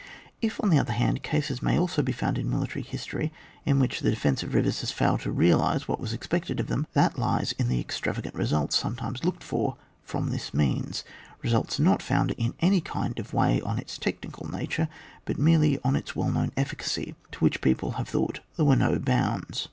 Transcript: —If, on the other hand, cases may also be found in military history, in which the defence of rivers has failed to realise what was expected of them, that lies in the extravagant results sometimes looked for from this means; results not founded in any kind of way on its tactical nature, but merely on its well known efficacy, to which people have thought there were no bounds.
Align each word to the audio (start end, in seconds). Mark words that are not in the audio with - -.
—If, 0.47 0.59
on 0.63 0.71
the 0.71 0.79
other 0.79 0.93
hand, 0.93 1.21
cases 1.21 1.61
may 1.61 1.77
also 1.77 2.01
be 2.01 2.11
found 2.11 2.39
in 2.39 2.49
military 2.49 2.81
history, 2.81 3.31
in 3.67 3.79
which 3.79 3.99
the 3.99 4.09
defence 4.09 4.41
of 4.41 4.55
rivers 4.55 4.79
has 4.79 4.91
failed 4.91 5.19
to 5.19 5.31
realise 5.31 5.87
what 5.87 5.99
was 5.99 6.11
expected 6.11 6.59
of 6.59 6.65
them, 6.65 6.87
that 6.93 7.19
lies 7.19 7.51
in 7.59 7.67
the 7.69 7.79
extravagant 7.79 8.33
results 8.33 8.75
sometimes 8.75 9.23
looked 9.23 9.43
for 9.43 9.77
from 10.03 10.31
this 10.31 10.55
means; 10.55 11.03
results 11.43 11.77
not 11.79 12.01
founded 12.01 12.33
in 12.39 12.55
any 12.61 12.81
kind 12.81 13.19
of 13.19 13.31
way 13.35 13.61
on 13.61 13.77
its 13.77 13.99
tactical 13.99 14.49
nature, 14.49 14.89
but 15.25 15.37
merely 15.37 15.77
on 15.83 15.95
its 15.95 16.15
well 16.15 16.31
known 16.31 16.51
efficacy, 16.57 17.13
to 17.31 17.37
which 17.37 17.61
people 17.61 17.91
have 17.91 18.09
thought 18.09 18.39
there 18.57 18.65
were 18.65 18.75
no 18.75 18.97
bounds. 18.97 19.59